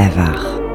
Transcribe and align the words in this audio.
bavard. 0.00 0.69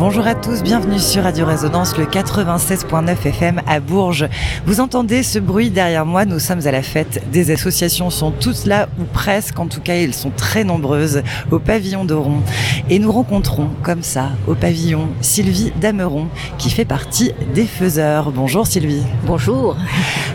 Bonjour 0.00 0.26
à 0.26 0.34
tous, 0.34 0.62
bienvenue 0.62 0.98
sur 0.98 1.24
Radio 1.24 1.44
Résonance, 1.44 1.98
le 1.98 2.06
96.9 2.06 3.16
FM 3.22 3.60
à 3.66 3.80
Bourges. 3.80 4.30
Vous 4.64 4.80
entendez 4.80 5.22
ce 5.22 5.38
bruit 5.38 5.68
derrière 5.68 6.06
moi, 6.06 6.24
nous 6.24 6.38
sommes 6.38 6.66
à 6.66 6.70
la 6.70 6.80
fête. 6.80 7.22
Des 7.30 7.50
associations 7.50 8.08
sont 8.08 8.30
toutes 8.30 8.64
là, 8.64 8.88
ou 8.98 9.04
presque, 9.04 9.58
en 9.58 9.66
tout 9.66 9.82
cas 9.82 9.92
elles 9.92 10.14
sont 10.14 10.30
très 10.30 10.64
nombreuses, 10.64 11.22
au 11.50 11.58
pavillon 11.58 12.06
d'Oron. 12.06 12.40
Et 12.88 12.98
nous 12.98 13.12
rencontrons, 13.12 13.68
comme 13.82 14.02
ça, 14.02 14.30
au 14.46 14.54
pavillon, 14.54 15.06
Sylvie 15.20 15.70
Dameron, 15.78 16.28
qui 16.56 16.70
fait 16.70 16.86
partie 16.86 17.32
des 17.54 17.66
faiseurs. 17.66 18.32
Bonjour 18.32 18.66
Sylvie. 18.66 19.04
Bonjour. 19.26 19.76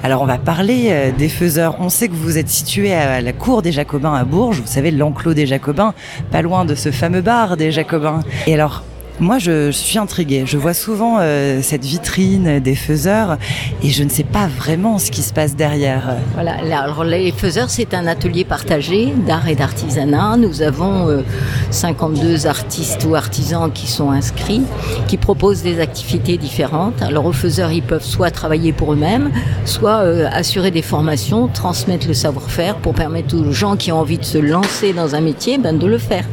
Alors 0.04 0.22
on 0.22 0.28
va 0.28 0.38
parler 0.38 0.90
euh, 0.90 1.12
des 1.12 1.28
faiseurs. 1.28 1.78
On 1.80 1.90
sait 1.90 2.08
que 2.08 2.14
vous 2.14 2.38
êtes 2.38 2.50
situé 2.50 2.94
à 2.94 3.20
la 3.20 3.34
cour 3.34 3.64
des 3.64 3.72
Jacobins 3.72 4.14
à 4.14 4.26
Bourges, 4.26 4.62
vous 4.62 4.72
savez, 4.72 4.92
l'enclos 4.92 5.34
des 5.34 5.48
Jacobins, 5.48 5.96
pas 6.30 6.44
loin 6.44 6.66
de 6.66 6.76
ce 6.76 6.92
fameux 6.92 7.22
bar 7.22 7.58
des 7.58 7.72
Jacobins. 7.72 8.20
Et 8.46 8.54
alors, 8.54 8.84
moi, 9.20 9.40
je, 9.40 9.72
suis 9.72 9.98
intriguée. 9.98 10.44
Je 10.46 10.58
vois 10.58 10.74
souvent 10.74 11.18
euh, 11.20 11.62
cette 11.62 11.86
vitrine 11.86 12.60
des 12.60 12.76
faiseurs 12.76 13.38
et 13.82 13.90
je 13.90 14.04
ne 14.04 14.10
sais 14.10 14.24
pas 14.24 14.48
vraiment 14.48 14.98
ce 15.00 15.10
qui 15.10 15.22
se 15.22 15.32
passe 15.32 15.56
derrière. 15.56 16.16
Voilà, 16.34 16.56
alors 16.82 17.04
les 17.04 17.32
faiseurs, 17.32 17.70
c'est 17.70 17.94
un 17.94 18.08
atelier 18.08 18.44
partagé 18.44 19.14
d'art 19.26 19.48
et 19.48 19.56
d'artisanat. 19.56 20.36
Nous 20.38 20.62
avons 20.62 21.24
52 21.72 22.46
euh, 22.46 22.50
artistes 22.50 23.06
ou 23.10 23.16
artisans 23.16 23.72
qui 23.72 23.88
sont 23.88 24.12
inscrits, 24.12 24.64
qui 25.08 25.18
proposent 25.18 25.64
des 25.64 25.80
activités 25.80 26.38
différentes. 26.38 27.02
Alors 27.02 27.26
aux 27.26 27.34
faiseurs, 27.34 27.72
ils 27.72 27.84
peuvent 27.84 28.04
soit 28.04 28.32
travailler 28.32 28.74
pour 28.74 28.94
eux-mêmes, 28.94 29.32
soit 29.64 30.00
euh, 30.00 30.28
assurer 30.32 30.72
des 30.72 30.82
formations, 30.82 31.48
transmettre 31.48 32.08
le 32.08 32.14
savoir-faire 32.14 32.76
pour 32.76 32.94
permettre 32.94 33.36
aux 33.36 33.52
gens 33.52 33.78
qui 33.78 33.92
ont 33.92 34.00
envie 34.00 34.18
de 34.18 34.26
se 34.26 34.38
lancer 34.38 34.92
dans 34.92 35.16
un 35.16 35.22
métier 35.22 35.58
ben, 35.58 35.78
de 35.78 35.88
le 35.88 35.98
faire. 35.98 36.26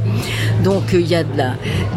Donc 0.65 0.83
il 0.93 1.07
y 1.07 1.15
a 1.15 1.23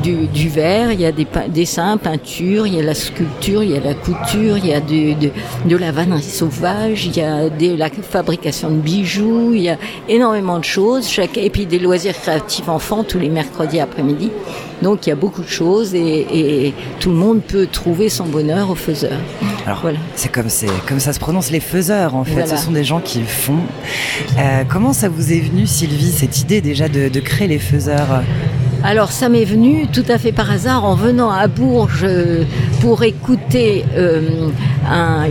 du 0.04 0.50
verre 0.50 0.75
il 0.76 1.02
y 1.02 1.06
a 1.06 1.12
des 1.12 1.28
dessins, 1.50 1.98
peintures, 1.98 2.68
il 2.68 2.76
y 2.76 2.80
a 2.80 2.84
la 2.84 2.94
sculpture, 2.94 3.64
il 3.64 3.72
y 3.72 3.78
a 3.78 3.80
la 3.80 3.94
couture, 3.94 4.58
il 4.58 4.68
y 4.68 4.74
a 4.74 4.82
de, 4.82 5.78
la 5.78 5.92
vannerie 5.92 6.22
sauvage, 6.22 7.06
il 7.06 7.16
y 7.16 7.22
a 7.22 7.50
de 7.50 7.76
la 7.76 7.90
fabrication 7.90 8.70
de 8.70 8.76
bijoux, 8.76 9.54
il 9.54 9.62
y 9.62 9.70
a 9.70 9.78
énormément 10.10 10.60
de 10.60 10.64
choses. 10.64 11.08
Chaque, 11.08 11.38
et 11.38 11.50
puis 11.50 11.66
des 11.66 11.80
loisirs 11.80 12.20
créatifs 12.20 12.68
enfants 12.68 13.04
tous 13.04 13.20
les 13.20 13.30
mercredis 13.30 13.80
après-midi. 13.80 14.32
Donc 14.82 15.06
il 15.06 15.10
y 15.10 15.14
a 15.14 15.16
beaucoup 15.16 15.42
de 15.42 15.48
choses 15.48 15.96
et, 15.96 16.74
tout 17.00 17.10
le 17.10 17.16
monde 17.16 17.42
peut 17.42 17.68
trouver 17.68 18.10
son 18.10 18.26
bonheur 18.26 18.70
aux 18.70 18.76
faiseurs. 18.76 19.20
Alors 19.66 19.80
voilà. 19.82 20.00
c'est 20.16 20.32
comme, 20.32 20.48
comme 20.88 21.00
ça 21.00 21.14
se 21.14 21.20
prononce 21.20 21.52
les 21.52 21.60
faiseurs 21.60 22.16
en 22.16 22.24
fait. 22.24 22.48
Ce 22.48 22.58
sont 22.58 22.72
des 22.72 22.84
gens 22.84 23.00
qui 23.00 23.22
font. 23.22 23.60
Euh, 24.38 24.64
comment 24.68 24.94
ça 24.94 25.10
vous 25.10 25.32
est 25.32 25.40
venu 25.40 25.66
Sylvie 25.68 26.12
cette 26.12 26.40
idée 26.40 26.62
déjà 26.62 26.90
de, 26.90 27.10
de 27.10 27.20
créer 27.20 27.48
les 27.48 27.60
faiseurs? 27.60 28.22
Alors 28.86 29.12
ça 29.12 29.30
m'est 29.30 29.46
venu 29.46 29.88
tout 29.88 30.04
à 30.08 30.20
fait 30.20 30.32
par 30.32 30.52
hasard 30.52 30.86
en 30.86 30.94
venant 30.94 31.32
à 31.32 31.48
Bourges 31.48 32.04
euh, 32.04 32.44
pour 32.82 33.02
écouter 33.02 33.84
euh, 33.98 34.48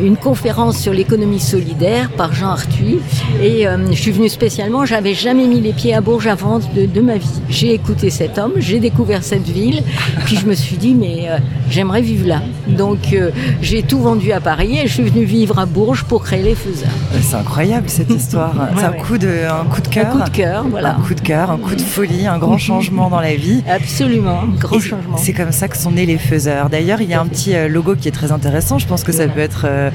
une 0.03 0.17
conférence 0.17 0.77
sur 0.77 0.93
l'économie 0.93 1.39
solidaire 1.39 2.11
par 2.11 2.35
Jean 2.35 2.49
Arthuis. 2.49 2.99
Et 3.41 3.69
euh, 3.69 3.93
je 3.93 3.97
suis 3.97 4.11
venue 4.11 4.29
spécialement, 4.29 4.85
j'avais 4.85 5.15
jamais 5.15 5.47
mis 5.47 5.61
les 5.61 5.73
pieds 5.73 5.95
à 5.95 6.01
Bourges 6.01 6.27
avant 6.27 6.59
de, 6.59 7.01
ma 7.01 7.17
vie. 7.17 7.41
J'ai 7.49 7.73
écouté 7.73 8.11
cet 8.11 8.39
homme, 8.39 8.55
j'ai 8.57 8.81
découvert 8.81 9.23
cette 9.23 9.49
ville, 9.49 9.85
puis 10.25 10.37
je 10.37 10.47
me 10.47 10.55
suis 10.55 10.77
dit 10.77 10.97
mais 10.97 11.29
j'aimerais 11.71 12.03
vivre 12.03 12.27
là. 12.27 12.43
Donc 12.67 13.17
j'ai 13.63 13.85
tout 13.85 14.01
vendu 14.01 14.33
à 14.33 14.41
Paris 14.41 14.79
et 14.79 14.89
je 14.89 14.95
suis 14.95 15.05
venue 15.05 15.25
vivre 15.25 15.61
à 15.61 15.67
Bourges 15.67 16.03
pour 16.03 16.25
créer 16.25 16.43
les 16.43 16.57
faiseurs. 16.57 16.91
C'est 17.21 17.37
incroyable 17.37 17.89
cette 17.89 18.11
histoire. 18.21 18.53
C'est 18.77 18.85
un, 18.85 18.93
coup 18.93 19.17
de, 19.17 19.29
un 19.49 19.65
coup 19.67 19.81
de 19.81 19.89
cœur. 19.89 20.07
Un 20.07 20.19
coup 20.19 20.31
de 20.31 20.37
cœur, 20.37 20.65
voilà. 20.69 20.97
Un 20.97 21.01
coup 21.03 21.15
de 21.15 21.21
cœur, 21.21 21.51
un 21.53 21.59
coup 21.59 21.77
de 21.77 21.81
folie, 21.81 22.27
un 22.27 22.39
grand 22.39 22.59
changement 22.69 23.09
dans 23.09 23.21
la 23.21 23.37
vie. 23.37 23.44
Absolument, 23.69 24.43
grand 24.59 24.81
changement. 24.81 25.17
C'est 25.17 25.33
comme 25.33 25.53
ça 25.53 25.69
que 25.69 25.77
sont 25.77 25.91
nés 25.91 26.07
les 26.07 26.19
faiseurs. 26.19 26.71
D'ailleurs, 26.71 27.01
il 27.01 27.11
y 27.11 27.15
a 27.15 27.21
un 27.21 27.27
petit 27.27 27.55
euh, 27.55 27.69
logo 27.69 27.95
qui 27.95 28.09
est 28.09 28.13
très 28.13 28.33
intéressant. 28.33 28.79
Je 28.79 28.87
pense 28.87 29.05
que 29.05 29.13
ça 29.13 29.27
peut 29.29 29.41
être, 29.41 29.65
euh, 29.67 29.91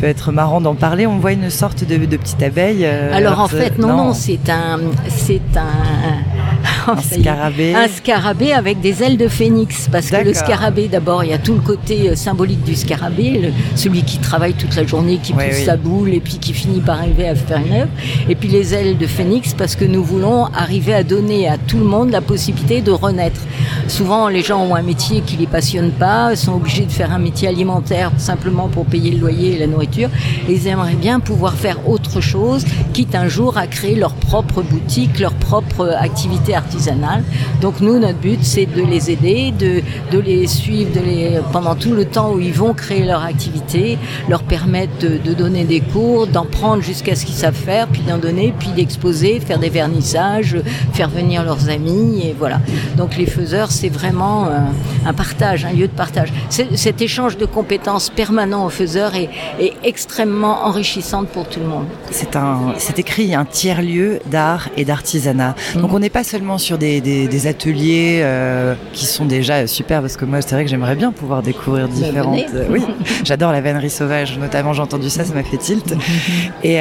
peut 0.00 0.06
être 0.06 0.32
marrant 0.32 0.60
d'en 0.60 0.74
parler. 0.74 1.06
On 1.06 1.18
voit 1.18 1.32
une 1.32 1.50
sorte 1.50 1.84
de, 1.84 1.96
petite 2.16 2.42
abeille. 2.42 2.84
Euh, 2.84 3.14
alors 3.14 3.40
en 3.40 3.48
fait, 3.48 3.78
non, 3.78 3.96
non, 3.96 4.14
c'est 4.14 4.50
un, 4.50 4.80
c'est 5.08 5.40
un, 5.56 6.35
un 6.86 7.00
scarabée. 7.00 7.74
Un 7.74 7.88
scarabée 7.88 8.52
avec 8.52 8.80
des 8.80 9.02
ailes 9.02 9.16
de 9.16 9.28
phénix. 9.28 9.88
Parce 9.90 10.10
que 10.10 10.24
le 10.24 10.34
scarabée, 10.34 10.88
d'abord, 10.88 11.24
il 11.24 11.30
y 11.30 11.32
a 11.32 11.38
tout 11.38 11.54
le 11.54 11.60
côté 11.60 12.14
symbolique 12.16 12.62
du 12.64 12.74
scarabée, 12.74 13.52
celui 13.74 14.02
qui 14.02 14.18
travaille 14.18 14.54
toute 14.54 14.76
la 14.76 14.86
journée, 14.86 15.18
qui 15.22 15.32
pousse 15.32 15.64
sa 15.64 15.76
boule 15.76 16.14
et 16.14 16.20
puis 16.20 16.38
qui 16.38 16.52
finit 16.52 16.80
par 16.80 16.98
arriver 16.98 17.28
à 17.28 17.34
faire 17.34 17.58
une 17.58 17.72
œuvre. 17.72 17.90
Et 18.28 18.34
puis 18.34 18.48
les 18.48 18.74
ailes 18.74 18.98
de 18.98 19.06
phénix, 19.06 19.54
parce 19.54 19.76
que 19.76 19.84
nous 19.84 20.02
voulons 20.02 20.46
arriver 20.46 20.94
à 20.94 21.02
donner 21.02 21.48
à 21.48 21.58
tout 21.58 21.78
le 21.78 21.84
monde 21.84 22.10
la 22.10 22.20
possibilité 22.20 22.80
de 22.80 22.90
renaître. 22.90 23.40
Souvent, 23.88 24.28
les 24.28 24.42
gens 24.42 24.62
ont 24.62 24.74
un 24.74 24.82
métier 24.82 25.20
qui 25.20 25.36
les 25.36 25.46
passionne 25.46 25.90
pas, 25.90 26.34
sont 26.36 26.54
obligés 26.54 26.86
de 26.86 26.92
faire 26.92 27.12
un 27.12 27.18
métier 27.18 27.48
alimentaire 27.48 28.10
simplement 28.18 28.68
pour 28.68 28.86
payer 28.86 29.12
le 29.12 29.18
loyer 29.18 29.56
et 29.56 29.58
la 29.58 29.66
nourriture. 29.66 30.08
Et 30.48 30.54
ils 30.54 30.66
aimeraient 30.66 30.94
bien 30.94 31.20
pouvoir 31.20 31.54
faire 31.54 31.88
autre 31.88 32.20
chose, 32.20 32.64
quitte 32.92 33.14
un 33.14 33.28
jour 33.28 33.56
à 33.58 33.66
créer 33.66 33.94
leur 33.94 34.14
propre 34.14 34.62
boutique, 34.62 35.18
leur 35.18 35.34
propre 35.46 35.96
activité 35.98 36.54
artisanale. 36.54 37.22
Donc 37.60 37.80
nous, 37.80 37.98
notre 37.98 38.18
but, 38.18 38.40
c'est 38.42 38.66
de 38.66 38.82
les 38.82 39.10
aider, 39.10 39.52
de, 39.52 39.82
de 40.10 40.18
les 40.18 40.46
suivre 40.46 40.90
pendant 41.52 41.74
tout 41.74 41.94
le 41.94 42.04
temps 42.04 42.32
où 42.32 42.40
ils 42.40 42.52
vont 42.52 42.74
créer 42.74 43.04
leur 43.04 43.22
activité, 43.24 43.98
leur 44.28 44.42
permettre 44.42 44.92
de, 45.00 45.34
donner 45.34 45.64
des 45.64 45.80
cours, 45.80 46.26
d'en 46.26 46.46
prendre 46.46 46.82
jusqu'à 46.82 47.14
ce 47.14 47.24
qu'ils 47.26 47.34
savent 47.34 47.54
faire, 47.54 47.86
puis 47.88 48.02
d'en 48.02 48.18
donner, 48.18 48.54
puis 48.58 48.70
d'exposer, 48.70 49.38
faire 49.40 49.58
des 49.58 49.68
vernissages, 49.68 50.56
faire 50.92 51.10
venir 51.10 51.44
leurs 51.44 51.68
amis, 51.68 52.22
et 52.26 52.34
voilà. 52.36 52.60
Donc 52.96 53.16
les 53.16 53.26
faiseurs, 53.26 53.70
c'est 53.70 53.88
vraiment 53.88 54.46
euh, 54.46 54.58
un 55.06 55.12
partage, 55.12 55.64
un 55.64 55.72
lieu 55.72 55.88
de 55.88 55.92
partage. 55.92 56.32
Cet 56.48 57.02
échange 57.02 57.36
de 57.36 57.46
compétences 57.46 58.10
permanent 58.10 58.64
aux 58.64 58.70
faiseurs 58.70 59.14
est, 59.14 59.28
extrêmement 59.84 60.64
enrichissant 60.66 61.24
pour 61.24 61.48
tout 61.48 61.60
le 61.60 61.66
monde. 61.66 61.86
C'est 62.10 62.98
écrit 62.98 63.34
un 63.34 63.44
tiers 63.44 63.82
lieu 63.82 64.20
d'art 64.26 64.68
et 64.76 64.84
d'artisanat. 64.84 65.35
Mm. 65.36 65.80
Donc 65.80 65.92
on 65.92 65.98
n'est 65.98 66.10
pas 66.10 66.24
seulement 66.24 66.58
sur 66.58 66.78
des, 66.78 67.46
ateliers 67.46 68.20
euh, 68.22 68.74
qui 68.92 69.06
sont 69.06 69.24
déjà 69.24 69.66
super 69.66 70.00
parce 70.00 70.16
que 70.16 70.24
moi 70.24 70.40
c'est 70.42 70.54
vrai 70.54 70.64
que 70.64 70.70
j'aimerais 70.70 70.96
bien 70.96 71.12
pouvoir 71.12 71.42
découvrir 71.42 71.88
différentes. 71.88 72.40
Euh, 72.54 72.66
oui, 72.70 72.82
j'adore 73.24 73.52
la 73.52 73.60
vannerie 73.60 73.90
sauvage, 73.90 74.38
notamment 74.38 74.72
j'ai 74.72 74.82
entendu 74.82 75.10
ça, 75.10 75.24
ça 75.24 75.34
m'a 75.34 75.42
fait 75.42 75.58
tilt. 75.58 75.94
Et, 76.64 76.76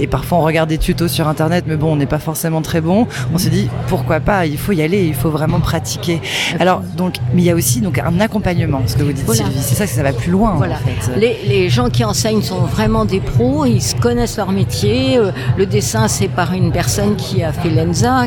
et 0.00 0.06
parfois 0.06 0.38
on 0.38 0.42
regarde 0.42 0.68
des 0.68 0.78
tutos 0.78 1.08
sur 1.08 1.26
internet, 1.26 1.64
mais 1.66 1.76
bon 1.76 1.92
on 1.92 1.96
n'est 1.96 2.06
pas 2.06 2.18
forcément 2.18 2.62
très 2.62 2.80
bon. 2.80 3.06
On 3.34 3.38
se 3.38 3.48
dit 3.48 3.68
pourquoi 3.88 4.20
pas, 4.20 4.46
il 4.46 4.58
faut 4.58 4.72
y 4.72 4.82
aller, 4.82 5.04
il 5.04 5.14
faut 5.14 5.30
vraiment 5.30 5.60
pratiquer. 5.60 6.20
Alors, 6.60 6.82
donc, 6.96 7.16
mais 7.34 7.42
il 7.42 7.44
y 7.44 7.50
a 7.50 7.54
aussi 7.54 7.80
donc 7.80 7.98
un 7.98 8.20
accompagnement, 8.20 8.82
ce 8.86 8.96
que 8.96 9.02
vous 9.02 9.12
dites, 9.12 9.30
Sylvie. 9.30 9.60
C'est 9.60 9.74
ça 9.74 9.86
que 9.86 9.92
ça 9.92 10.02
va 10.02 10.12
plus 10.12 10.30
loin. 10.30 10.54
Voilà. 10.56 10.76
Les, 11.16 11.68
gens 11.68 11.90
qui 11.90 12.04
enseignent 12.04 12.42
sont 12.42 12.60
vraiment 12.60 13.04
des 13.04 13.20
pros, 13.20 13.66
ils 13.66 13.82
connaissent 14.00 14.36
leur 14.36 14.52
métier. 14.52 15.18
Euh, 15.18 15.32
le 15.56 15.66
dessin, 15.66 16.08
c'est 16.08 16.28
par 16.28 16.54
une 16.54 16.72
personne 16.72 17.16
qui 17.16 17.42
a 17.42 17.52
fait 17.52 17.68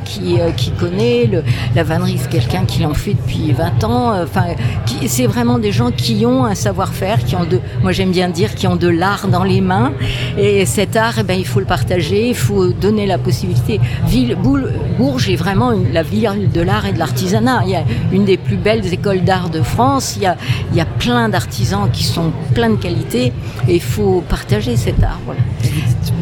qui, 0.04 0.40
euh, 0.40 0.52
qui 0.52 0.72
connaît. 0.72 1.26
Le, 1.26 1.44
la 1.76 1.84
vannerie, 1.84 2.18
c'est 2.18 2.30
quelqu'un 2.30 2.66
qui 2.66 2.82
l'en 2.82 2.94
fait 2.94 3.14
depuis 3.14 3.52
20 3.52 3.84
ans. 3.84 4.14
Euh, 4.14 4.24
enfin, 4.24 4.46
c'est 5.08 5.28
vraiment 5.28 5.60
des 5.60 5.72
gens 5.72 5.92
qui 5.92 6.26
ont 6.26 6.46
un 6.46 6.56
savoir-faire, 6.56 7.24
qui 7.24 7.36
ont 7.36 7.44
de, 7.44 7.60
moi 7.82 7.92
j'aime 7.92 8.12
bien 8.12 8.30
dire, 8.30 8.56
qui 8.56 8.68
ont 8.68 8.76
de 8.76 8.88
l'art 8.88 9.28
dans 9.28 9.44
les 9.44 9.62
mains. 9.62 9.92
Et 10.38 10.66
cet 10.66 10.96
art, 10.96 11.16
eh 11.20 11.24
ben, 11.24 11.38
il 11.38 11.46
faut 11.46 11.60
le 11.60 11.66
partager, 11.66 12.30
il 12.30 12.36
faut 12.36 12.68
donner 12.68 13.06
la 13.06 13.18
possibilité. 13.18 13.80
Ville, 14.08 14.38
Bourges 14.98 15.30
est 15.30 15.36
vraiment 15.36 15.72
la 15.92 16.04
ville 16.04 16.50
de 16.54 16.62
l'art 16.62 16.86
et 16.86 16.94
de 16.94 17.00
l'artisanat. 17.00 17.62
Il 17.66 17.72
y 17.72 17.76
a 17.76 17.84
une 18.12 18.26
des 18.26 18.38
plus 18.38 18.58
belles 18.58 18.94
écoles 18.94 19.22
d'art 19.22 19.50
de 19.50 19.62
France. 19.62 20.16
Il 20.16 20.24
y 20.24 20.28
a, 20.28 20.38
il 20.72 20.78
y 20.78 20.82
a 20.82 20.86
plein 20.86 21.30
d'artisans 21.30 21.90
qui 21.92 22.04
sont 22.04 22.32
plein 22.54 22.70
de 22.70 22.76
qualité 22.76 23.34
et 23.68 23.76
il 23.76 23.82
faut 23.82 24.24
partager 24.28 24.76
cet 24.78 25.04
art. 25.04 25.20
Voilà. 25.26 25.42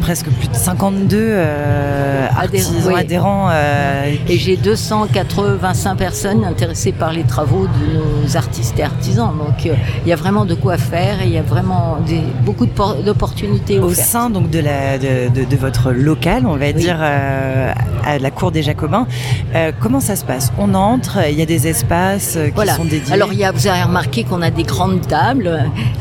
Presque 0.00 0.28
plus 0.30 0.48
de 0.48 0.54
52 0.54 1.16
euh, 1.16 2.28
artisans 2.36 2.94
adhérents. 2.94 3.19
Euh, 3.26 4.14
et 4.28 4.38
j'ai 4.38 4.56
285 4.56 5.96
personnes 5.96 6.44
intéressées 6.44 6.92
par 6.92 7.12
les 7.12 7.24
travaux 7.24 7.66
de 7.66 7.98
nos 7.98 8.36
artistes 8.36 8.78
et 8.78 8.82
artisans. 8.82 9.32
Donc 9.36 9.66
euh, 9.66 9.74
il 10.04 10.08
y 10.08 10.12
a 10.12 10.16
vraiment 10.16 10.44
de 10.44 10.54
quoi 10.54 10.76
faire 10.78 11.22
et 11.22 11.26
il 11.26 11.32
y 11.32 11.38
a 11.38 11.42
vraiment 11.42 11.98
des, 12.06 12.22
beaucoup 12.44 12.66
d'opportunités 12.66 13.78
au 13.78 13.92
sein 13.94 14.30
donc 14.30 14.50
de, 14.50 14.60
la, 14.60 14.98
de, 14.98 15.28
de, 15.28 15.56
votre 15.56 15.92
local, 15.92 16.46
on 16.46 16.56
va 16.56 16.72
dire 16.72 17.00
à 17.00 18.18
la 18.18 18.30
cour 18.30 18.50
des 18.50 18.62
Jacobins. 18.62 19.06
comment 19.80 20.00
ça 20.00 20.16
se 20.16 20.24
passe? 20.24 20.52
On 20.58 20.74
entre, 20.74 21.18
il 21.30 21.38
y 21.38 21.42
a 21.42 21.46
des 21.46 21.66
espaces 21.68 22.34
euh, 22.36 22.50
qui 22.50 22.68
sont 22.68 22.84
dédiés. 22.84 23.12
Alors, 23.12 23.32
il 23.32 23.38
y 23.38 23.44
a, 23.44 23.52
vous 23.52 23.66
avez 23.66 23.82
remarqué 23.82 24.24
qu'on 24.24 24.42
a 24.42 24.50
des 24.50 24.62
grandes 24.62 25.06
tables. 25.06 25.48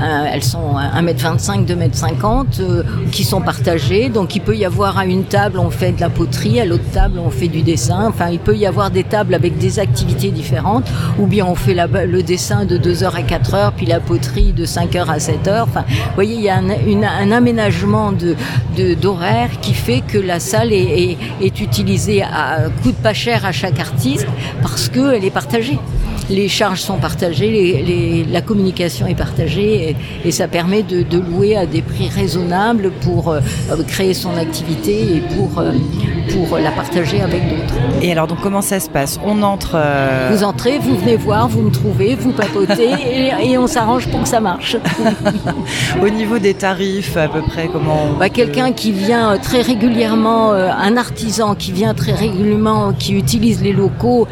Euh, 0.02 0.26
elles 0.32 0.44
sont 0.44 0.76
1m25, 0.76 1.66
2m50, 1.66 2.62
euh, 2.62 2.84
qui 3.12 3.24
sont 3.24 3.42
partagées. 3.42 4.10
Donc, 4.10 4.36
il 4.36 4.42
peut 4.42 4.56
y 4.56 4.66
avoir 4.66 4.98
à 4.98 5.06
une 5.06 5.24
table, 5.24 5.60
on 5.60 5.70
fait 5.70 5.92
de 5.92 6.02
la 6.02 6.10
poterie, 6.10 6.60
à 6.60 6.66
l'autre 6.66 6.90
table, 6.92 7.09
on 7.18 7.30
fait 7.30 7.48
du 7.48 7.62
dessin. 7.62 8.12
Il 8.32 8.40
peut 8.40 8.56
y 8.56 8.66
avoir 8.66 8.92
des 8.92 9.04
tables 9.04 9.34
avec 9.34 9.58
des 9.58 9.80
activités 9.80 10.32
différentes, 10.32 10.86
ou 11.18 11.28
bien 11.28 11.46
on 11.46 11.56
fait 11.56 11.74
le 11.74 12.24
dessin 12.24 12.66
de 12.66 12.78
2h 12.78 13.12
à 13.12 13.22
4h, 13.22 13.72
puis 13.76 13.86
la 13.86 14.00
poterie 14.00 14.54
de 14.54 14.66
5h 14.66 15.06
à 15.08 15.18
7h. 15.18 15.64
Enfin, 15.64 15.86
vous 15.88 16.16
voyez, 16.16 16.36
il 16.36 16.42
y 16.42 16.50
a 16.50 16.58
un, 16.58 17.32
aménagement 17.32 18.12
d'horaire 19.02 19.50
qui 19.62 19.74
fait 19.74 20.02
que 20.02 20.18
la 20.18 20.40
salle 20.40 20.74
est, 20.74 21.18
utilisée 21.42 22.22
à 22.22 22.70
coût 22.82 22.92
de 22.92 22.98
pas 22.98 23.14
cher 23.14 23.46
à 23.46 23.52
chaque 23.52 23.80
artiste 23.80 24.28
parce 24.62 24.90
qu'elle 24.90 25.26
est 25.26 25.32
partagée 25.32 25.80
les 26.30 26.48
charges 26.48 26.82
sont 26.82 26.98
partagées, 26.98 28.26
la 28.32 28.42
communication 28.42 29.08
est 29.08 29.16
partagée 29.16 29.96
et, 30.26 30.32
ça 30.32 30.48
permet 30.48 30.84
de, 30.84 31.20
louer 31.20 31.58
à 31.58 31.66
des 31.66 31.82
prix 31.82 32.08
raisonnables 32.08 32.92
pour 33.02 33.30
euh, 33.30 33.42
créer 33.88 34.14
son 34.14 34.38
activité 34.38 35.16
et 35.16 35.22
pour, 35.36 35.60
euh, 35.60 35.74
pour 36.32 36.58
la 36.58 36.72
partager 36.72 37.20
avec 37.22 37.42
d'autres. 37.50 37.74
Et 38.02 38.12
alors 38.12 38.28
donc 38.28 38.40
comment 38.42 38.62
ça 38.62 38.80
se 38.80 38.90
passe? 38.90 39.20
On 39.26 39.42
entre... 39.42 39.72
Euh, 39.76 40.30
vous 40.32 40.44
entrez, 40.44 40.80
vous 40.80 40.96
venez 40.96 41.18
voir, 41.18 41.50
vous 41.50 41.62
me 41.62 41.72
trouvez, 41.72 42.16
vous 42.16 42.32
papotez 42.32 42.92
et, 43.44 43.58
on 43.58 43.68
s'arrange 43.68 44.08
pour 44.08 44.22
que 44.22 44.30
ça 44.30 44.40
marche. 44.40 44.78
Au 46.02 46.10
niveau 46.10 46.40
des 46.40 46.54
tarifs, 46.54 47.18
à 47.18 47.28
peu 47.28 47.42
près 47.42 47.68
comment 47.68 48.14
bah, 48.18 48.30
Quelqu'un 48.30 48.72
qui 48.72 48.92
vient 48.92 49.38
très 49.38 49.62
régulièrement, 49.62 50.54
un 50.54 50.96
artisan 50.96 51.56
qui 51.56 51.74
vient 51.74 51.94
très 51.94 52.14
régulièrement, 52.14 52.94
qui 52.94 53.14
utilise 53.14 53.62
les 53.62 53.74
locaux 53.74 54.28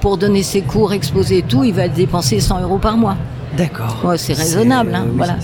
pour 0.00 0.16
donner 0.16 0.42
ses 0.42 0.62
cours, 0.62 0.92
exposer 0.92 1.33
et 1.34 1.42
tout, 1.42 1.64
il 1.64 1.74
va 1.74 1.88
dépenser 1.88 2.40
100 2.40 2.62
euros 2.62 2.78
par 2.78 2.96
mois. 2.96 3.16
D'accord. 3.56 4.14
c'est 4.16 4.32
raisonnable. 4.32 4.94
Hein, 4.94 5.06
voilà. 5.14 5.36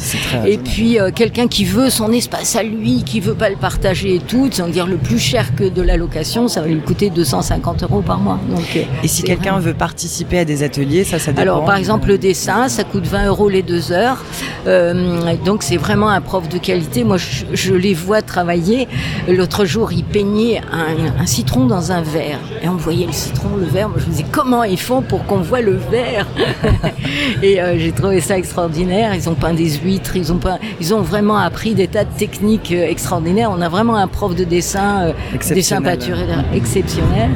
Et 0.47 0.59
puis 0.59 0.99
euh, 0.99 1.11
quelqu'un 1.15 1.47
qui 1.49 1.65
veut 1.65 1.91
son 1.91 2.13
espace 2.13 2.57
à 2.57 2.63
lui, 2.63 3.05
qui 3.05 3.21
veut 3.21 3.35
pas 3.35 3.51
le 3.51 3.57
partager 3.57 4.17
et 4.17 4.19
tout, 4.19 4.49
sans 4.51 4.69
dire 4.69 4.87
le 4.87 4.97
plus 4.97 5.19
cher 5.19 5.55
que 5.55 5.65
de 5.65 5.83
la 5.83 5.97
location, 5.97 6.49
ça 6.49 6.61
va 6.61 6.67
lui 6.67 6.81
coûter 6.81 7.11
250 7.11 7.85
euros 7.85 8.03
par 8.03 8.19
mois. 8.19 8.39
Donc, 8.49 8.65
euh, 8.77 8.83
et 9.03 9.09
si 9.09 9.23
quelqu'un 9.23 9.59
veut 9.59 9.75
participer 9.75 10.41
à 10.41 10.45
des 10.45 10.63
ateliers, 10.63 11.05
ça, 11.05 11.19
ça 11.19 11.33
dépend. 11.33 11.43
Alors 11.43 11.65
par 11.65 11.77
exemple 11.77 12.09
le 12.09 12.19
dessin, 12.19 12.69
ça 12.69 12.85
coûte 12.85 13.07
20 13.07 13.27
euros 13.27 13.49
les 13.49 13.63
deux 13.63 13.93
heures. 13.93 14.25
Euh, 14.67 15.35
donc 15.45 15.63
c'est 15.63 15.77
vraiment 15.77 16.09
un 16.09 16.21
prof 16.21 16.49
de 16.49 16.59
qualité. 16.59 17.05
Moi 17.05 17.17
je, 17.19 17.75
les 17.75 17.95
vois 17.95 18.23
travailler. 18.23 18.89
L'autre 19.29 19.65
jour 19.65 19.93
il 19.93 20.05
peignait 20.05 20.61
un, 20.73 21.27
citron 21.27 21.67
dans 21.67 21.93
un 21.93 22.03
verre 22.03 22.41
et 22.63 22.69
on 22.69 22.77
voyait 22.77 23.07
le 23.07 23.13
citron, 23.13 23.51
le 23.57 23.67
verre. 23.67 23.89
Moi 23.89 23.99
je 24.01 24.07
me 24.07 24.11
disais 24.11 24.27
comment 24.31 24.65
ils 24.65 24.81
font 24.81 25.03
pour 25.03 25.25
qu'on 25.27 25.39
voit 25.39 25.61
le 25.61 25.77
verre? 25.91 26.27
et 27.43 27.59
j'ai 27.77 27.93
trouvé 28.01 28.21
ça 28.21 28.39
extraordinaire. 28.39 29.15
Ils 29.15 29.29
ont 29.29 29.35
peint 29.35 29.53
des 29.53 29.71
huîtres, 29.71 30.17
ils 30.17 30.33
ont 30.33 30.39
peint, 30.39 30.59
ils 30.81 30.95
ont 30.95 31.03
vraiment 31.03 31.37
appris 31.37 31.75
des 31.75 31.87
tas 31.87 32.05
de 32.05 32.17
techniques 32.17 32.73
euh, 32.73 32.89
extraordinaires. 32.89 33.51
On 33.55 33.61
a 33.61 33.69
vraiment 33.69 33.97
un 33.97 34.09
prof 34.09 34.35
de 34.35 34.45
dessin, 34.45 35.03
euh, 35.03 35.13
dessin 35.51 35.83
exceptionnel. 36.55 37.31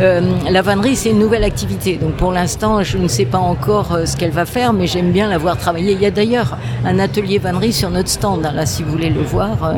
Euh, 0.00 0.20
la 0.50 0.62
vannerie, 0.62 0.96
c'est 0.96 1.10
une 1.10 1.20
nouvelle 1.20 1.44
activité. 1.44 1.96
Donc 1.96 2.14
pour 2.14 2.32
l'instant, 2.32 2.82
je 2.82 2.98
ne 2.98 3.06
sais 3.06 3.26
pas 3.26 3.38
encore 3.38 3.96
ce 4.04 4.16
qu'elle 4.16 4.32
va 4.32 4.44
faire, 4.44 4.72
mais 4.72 4.86
j'aime 4.88 5.12
bien 5.12 5.28
la 5.28 5.38
voir 5.38 5.56
travailler. 5.56 5.92
Il 5.92 6.00
y 6.00 6.06
a 6.06 6.10
d'ailleurs 6.10 6.58
un 6.84 6.98
atelier 6.98 7.38
vannerie 7.38 7.72
sur 7.72 7.90
notre 7.90 8.08
stand. 8.08 8.44
Hein, 8.44 8.52
là, 8.54 8.66
si 8.66 8.82
vous 8.82 8.90
voulez 8.90 9.10
le 9.10 9.22
voir, 9.22 9.74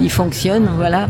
il 0.00 0.10
fonctionne. 0.10 0.68
Voilà. 0.76 1.08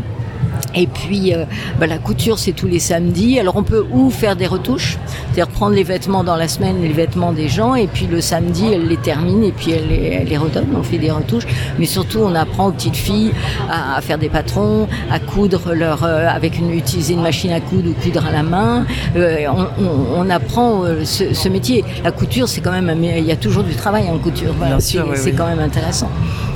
Et 0.75 0.87
puis 0.87 1.33
euh, 1.33 1.45
bah, 1.79 1.87
la 1.87 1.97
couture 1.97 2.37
c'est 2.37 2.51
tous 2.51 2.67
les 2.67 2.79
samedis. 2.79 3.39
Alors 3.39 3.55
on 3.55 3.63
peut 3.63 3.85
ou 3.91 4.09
faire 4.09 4.35
des 4.35 4.47
retouches, 4.47 4.97
c'est-à-dire 5.07 5.47
prendre 5.47 5.75
les 5.75 5.83
vêtements 5.83 6.23
dans 6.23 6.35
la 6.35 6.47
semaine, 6.47 6.81
les 6.81 6.93
vêtements 6.93 7.33
des 7.33 7.49
gens, 7.49 7.75
et 7.75 7.87
puis 7.87 8.07
le 8.07 8.21
samedi 8.21 8.65
elle 8.71 8.87
les 8.87 8.97
termine 8.97 9.43
et 9.43 9.51
puis 9.51 9.71
elle 9.71 9.87
les, 10.27 10.37
redonne. 10.37 10.67
On 10.77 10.83
fait 10.83 10.97
des 10.97 11.11
retouches, 11.11 11.47
mais 11.79 11.85
surtout 11.85 12.19
on 12.19 12.35
apprend 12.35 12.67
aux 12.67 12.71
petites 12.71 12.95
filles 12.95 13.31
à, 13.69 13.99
faire 14.01 14.17
des 14.17 14.29
patrons, 14.29 14.87
à 15.11 15.19
coudre 15.19 15.73
leur 15.73 16.03
euh, 16.03 16.27
avec 16.27 16.57
une 16.57 16.71
utiliser 16.71 17.13
une 17.13 17.21
machine 17.21 17.51
à 17.51 17.59
coudre 17.59 17.89
ou 17.89 17.93
coudre 17.93 18.25
à 18.25 18.31
la 18.31 18.43
main. 18.43 18.85
Euh, 19.15 19.47
on, 20.15 20.29
apprend 20.29 20.83
ce, 21.03 21.49
métier. 21.49 21.83
La 22.03 22.11
couture 22.11 22.47
c'est 22.47 22.61
quand 22.61 22.71
même 22.71 23.03
il 23.03 23.25
y 23.25 23.31
a 23.31 23.35
toujours 23.35 23.63
du 23.63 23.73
travail 23.73 24.07
en 24.09 24.19
couture. 24.19 24.53
Voilà, 24.57 24.79
c'est 24.79 25.31
quand 25.31 25.47
même 25.47 25.59
intéressant. 25.59 26.09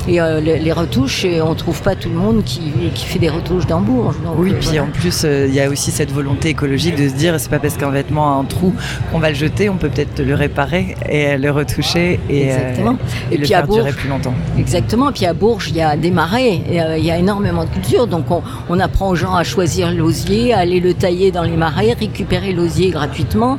Et 0.07 0.19
les, 0.41 0.71
retouches, 0.71 1.25
on 1.43 1.55
trouve 1.55 1.81
pas 1.81 1.95
tout 1.95 2.09
le 2.09 2.15
monde 2.15 2.43
qui, 2.43 2.61
qui 2.93 3.05
fait 3.05 3.19
des 3.19 3.29
retouches 3.29 3.65
dans 3.81 4.35
oui, 4.37 4.51
euh, 4.51 4.59
puis 4.59 4.79
en 4.79 4.87
plus, 4.87 5.23
euh, 5.23 5.47
il 5.47 5.53
y 5.53 5.59
a 5.59 5.69
aussi 5.69 5.91
cette 5.91 6.11
volonté 6.11 6.49
écologique 6.49 6.95
de 6.95 7.07
se 7.07 7.13
dire, 7.13 7.39
c'est 7.39 7.49
pas 7.49 7.59
parce 7.59 7.75
qu'un 7.75 7.89
vêtement 7.89 8.37
a 8.37 8.41
un 8.41 8.43
trou 8.43 8.73
qu'on 9.11 9.19
va 9.19 9.29
le 9.29 9.35
jeter, 9.35 9.69
on 9.69 9.77
peut 9.77 9.89
peut-être 9.89 10.21
le 10.21 10.35
réparer 10.35 10.95
et 11.09 11.37
le 11.37 11.51
retoucher 11.51 12.19
et, 12.29 12.51
euh, 12.51 12.55
Exactement. 12.55 12.97
et, 13.31 13.37
le 13.37 13.45
faire 13.45 13.67
durer 13.67 13.91
plus 13.91 14.09
longtemps. 14.09 14.33
Exactement. 14.57 15.09
Et 15.09 15.13
puis 15.13 15.25
à 15.25 15.33
Bourges, 15.33 15.69
il 15.69 15.77
y 15.77 15.81
a 15.81 15.95
des 15.97 16.11
marais, 16.11 16.61
il 16.69 17.05
y 17.05 17.11
a 17.11 17.17
énormément 17.17 17.65
de 17.65 17.69
culture, 17.69 18.07
donc 18.07 18.25
on, 18.29 18.79
apprend 18.79 19.09
aux 19.09 19.15
gens 19.15 19.35
à 19.35 19.43
choisir 19.43 19.91
l'osier, 19.91 20.53
à 20.53 20.59
aller 20.59 20.81
le 20.81 20.93
tailler 20.93 21.31
dans 21.31 21.43
les 21.43 21.55
marais, 21.55 21.93
récupérer 21.93 22.51
l'osier 22.51 22.89
gratuitement, 22.89 23.57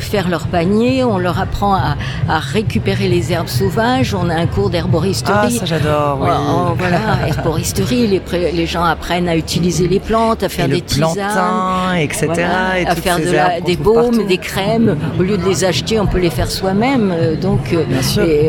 faire 0.00 0.28
leur 0.28 0.46
panier, 0.46 1.04
on 1.04 1.18
leur 1.18 1.38
apprend 1.38 1.74
à, 1.74 1.96
récupérer 2.28 3.08
les 3.08 3.32
herbes 3.32 3.48
sauvages, 3.48 4.14
on 4.14 4.28
a 4.30 4.34
un 4.34 4.46
cours 4.46 4.70
d'herboristerie. 4.70 5.34
Ah, 5.34 5.50
ça 5.50 5.66
j'adore, 5.66 6.18
oui. 6.22 6.28
Oh, 6.30 6.74
voilà, 6.78 6.98
herboristerie, 7.28 8.06
les, 8.06 8.52
les 8.52 8.66
gens 8.66 8.84
apprennent 8.84 9.28
à 9.28 9.36
utiliser 9.36 9.51
les 9.60 10.00
plantes, 10.00 10.42
à 10.42 10.48
faire 10.48 10.68
des 10.68 10.80
tisanes, 10.80 11.96
etc. 11.98 12.28
à 12.86 12.94
faire 12.94 13.18
des 13.64 13.76
baumes, 13.76 14.26
des 14.26 14.38
crèmes. 14.38 14.96
Au 15.18 15.22
lieu 15.22 15.36
de 15.36 15.44
les 15.44 15.64
acheter, 15.64 15.98
on 16.00 16.06
peut 16.06 16.18
les 16.18 16.30
faire 16.30 16.50
soi-même. 16.50 17.12
Euh, 17.12 17.36
donc, 17.36 17.72
euh, 17.72 17.84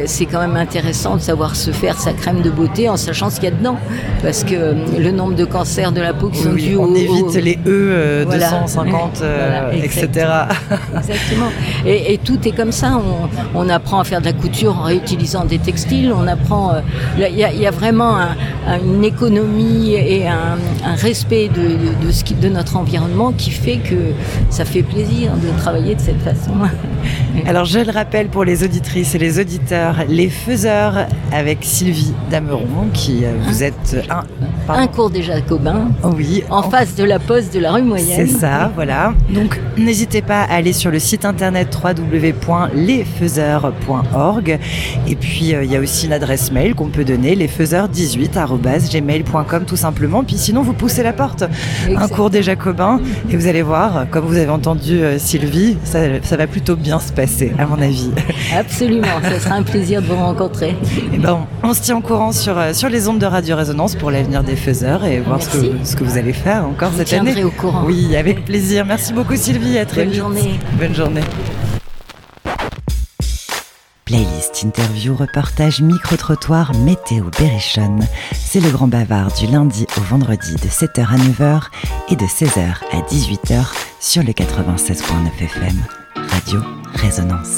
c'est 0.05 0.25
quand 0.25 0.39
même 0.39 0.55
intéressant 0.55 1.15
de 1.15 1.21
savoir 1.21 1.55
se 1.55 1.71
faire 1.71 1.99
sa 1.99 2.13
crème 2.13 2.41
de 2.41 2.49
beauté 2.49 2.89
en 2.89 2.97
sachant 2.97 3.29
ce 3.29 3.35
qu'il 3.35 3.45
y 3.45 3.47
a 3.47 3.55
dedans. 3.55 3.77
Parce 4.21 4.43
que 4.43 4.55
euh, 4.55 4.73
le 4.97 5.11
nombre 5.11 5.35
de 5.35 5.45
cancers 5.45 5.91
de 5.91 6.01
la 6.01 6.13
peau 6.13 6.29
qui 6.29 6.39
sont 6.39 6.53
dus 6.53 6.77
On 6.77 6.93
évite 6.93 7.35
les 7.35 7.59
E 7.65 8.25
250, 8.29 9.23
etc. 9.73 10.07
Exactement. 10.97 11.49
Et, 11.85 12.19
tout 12.23 12.47
est 12.47 12.51
comme 12.51 12.71
ça. 12.71 12.99
On, 13.55 13.69
apprend 13.69 13.99
à 13.99 14.03
faire 14.03 14.19
de 14.19 14.25
la 14.25 14.33
couture 14.33 14.77
en 14.77 14.83
réutilisant 14.83 15.45
des 15.45 15.57
textiles. 15.57 16.13
On 16.15 16.27
apprend. 16.27 16.73
Il 17.17 17.35
y, 17.35 17.65
a 17.65 17.71
vraiment 17.71 18.17
une 18.67 19.03
économie 19.03 19.93
et 19.93 20.27
un, 20.27 20.57
un 20.85 20.92
respect 20.95 21.49
de, 21.49 22.49
notre 22.49 22.75
environnement 22.75 23.31
qui 23.31 23.51
fait 23.51 23.77
que 23.77 24.13
ça 24.49 24.65
fait 24.65 24.83
plaisir 24.83 25.31
de 25.37 25.57
travailler 25.59 25.95
de 25.95 26.01
cette 26.01 26.21
façon. 26.21 26.51
Alors 27.45 27.65
je 27.65 27.79
le 27.79 27.91
rappelle 27.91 28.29
pour 28.29 28.45
les 28.45 28.63
auditrices 28.63 29.15
et 29.15 29.17
les 29.17 29.37
auditeurs, 29.39 29.97
les 30.07 30.29
faiseurs 30.29 31.07
avec 31.31 31.57
Sylvie 31.61 32.13
Dameron, 32.31 32.87
qui 32.93 33.25
euh, 33.25 33.33
vous 33.45 33.63
êtes 33.63 33.97
un, 34.09 34.23
un 34.69 34.87
cours 34.87 35.09
des 35.09 35.23
Jacobins. 35.23 35.89
Oui. 36.03 36.45
En, 36.49 36.63
face 36.63 36.95
de 36.95 37.03
la 37.03 37.19
poste 37.19 37.53
de 37.53 37.59
la 37.59 37.73
rue 37.73 37.81
Moyenne. 37.81 38.27
C'est 38.27 38.39
ça, 38.39 38.71
voilà. 38.73 39.13
Donc 39.29 39.59
n'hésitez 39.77 40.21
pas 40.21 40.43
à 40.43 40.53
aller 40.55 40.71
sur 40.73 40.89
le 40.89 40.99
site 40.99 41.25
internet 41.25 41.77
www.lesfaiseurs.org 41.83 44.59
et 45.07 45.15
puis 45.15 45.53
euh, 45.53 45.65
il 45.65 45.71
y 45.71 45.75
a 45.75 45.79
aussi 45.79 46.05
une 46.05 46.13
adresse 46.13 46.51
mail 46.51 46.75
qu'on 46.75 46.89
peut 46.89 47.03
donner 47.03 47.35
lesfaiseurs18@gmail.com 47.35 49.65
tout 49.65 49.75
simplement. 49.75 50.23
Puis 50.23 50.37
sinon 50.37 50.61
vous 50.61 50.73
poussez 50.73 51.01
la 51.03 51.13
porte. 51.13 51.43
Un 51.95 52.07
cours 52.07 52.29
des 52.29 52.43
Jacobins 52.43 53.01
et 53.29 53.35
vous 53.35 53.47
allez 53.47 53.61
voir, 53.61 54.05
comme 54.09 54.25
vous 54.25 54.37
avez 54.37 54.49
entendu 54.49 55.01
euh, 55.01 55.19
Sylvie, 55.19 55.77
ça, 55.83 56.37
va 56.37 56.47
plutôt 56.47 56.75
bien 56.75 56.99
se 56.99 57.11
passer, 57.11 57.32
à 57.57 57.65
mon 57.65 57.81
avis. 57.81 58.11
Absolument, 58.57 59.19
ce 59.23 59.39
sera 59.39 59.55
un 59.55 59.63
plaisir 59.63 60.01
de 60.01 60.07
vous 60.07 60.15
rencontrer. 60.15 60.69
Et 60.69 60.75
eh 61.13 61.17
ben, 61.17 61.45
on, 61.63 61.73
se 61.73 61.81
tient 61.81 61.97
au 61.97 62.01
courant 62.01 62.31
sur, 62.31 62.57
euh, 62.57 62.73
sur 62.73 62.89
les 62.89 63.07
ondes 63.07 63.19
de 63.19 63.25
Radio 63.25 63.55
Résonance 63.55 63.95
pour 63.95 64.11
l'avenir 64.11 64.43
des 64.43 64.55
faiseurs 64.55 65.05
et 65.05 65.19
voir 65.19 65.41
ce 65.41 65.49
que, 65.49 65.85
ce 65.85 65.95
que, 65.95 66.03
vous 66.03 66.17
allez 66.17 66.33
faire 66.33 66.65
encore 66.65 66.91
cette 66.95 67.13
année. 67.13 67.43
au 67.43 67.51
courant. 67.51 67.83
Oui, 67.85 68.15
avec 68.15 68.45
plaisir. 68.45 68.85
Merci 68.85 69.13
beaucoup 69.13 69.35
Sylvie, 69.35 69.77
à 69.77 69.85
très 69.85 70.05
Bonne 70.05 70.13
journée. 70.13 70.59
Bonne 70.79 70.95
journée. 70.95 71.21
Playlist, 74.05 74.63
interview, 74.63 75.15
reportage, 75.15 75.81
micro-trottoir, 75.81 76.73
météo, 76.75 77.25
berrichonne. 77.39 78.05
C'est 78.33 78.59
le 78.59 78.69
grand 78.69 78.87
bavard 78.87 79.31
du 79.33 79.47
lundi 79.47 79.87
au 79.97 80.01
vendredi 80.01 80.55
de 80.55 80.67
7h 80.67 81.07
à 81.07 81.17
9h 81.17 81.61
et 82.09 82.15
de 82.15 82.25
16h 82.25 82.75
à 82.91 83.01
18h 83.09 83.65
sur 83.99 84.21
le 84.23 84.31
96.9 84.31 85.01
FM. 85.39 85.81
Radio 86.15 86.82
Résonance. 86.95 87.57